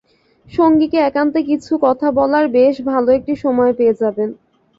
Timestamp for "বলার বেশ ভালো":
2.11-3.09